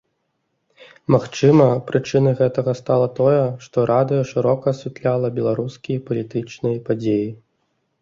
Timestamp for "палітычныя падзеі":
6.13-7.27